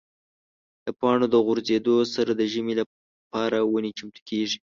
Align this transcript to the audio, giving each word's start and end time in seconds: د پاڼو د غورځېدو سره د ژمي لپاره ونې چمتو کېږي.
د 0.85 0.87
پاڼو 0.99 1.25
د 1.33 1.35
غورځېدو 1.45 1.95
سره 2.15 2.31
د 2.39 2.41
ژمي 2.51 2.73
لپاره 2.81 3.57
ونې 3.71 3.91
چمتو 3.97 4.21
کېږي. 4.29 4.57